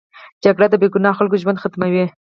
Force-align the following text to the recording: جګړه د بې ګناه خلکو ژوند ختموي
جګړه 0.43 0.67
د 0.69 0.75
بې 0.81 0.87
ګناه 0.93 1.17
خلکو 1.19 1.35
ژوند 1.43 1.61
ختموي 1.63 2.05